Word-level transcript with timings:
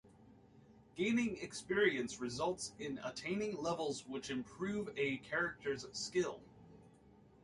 Gaining 0.95 1.37
experience 1.37 2.19
results 2.19 2.71
in 2.79 2.97
attaining 3.03 3.57
levels 3.61 4.07
which 4.07 4.31
improve 4.31 4.89
a 4.97 5.17
character's 5.17 5.85
skill. 5.93 6.41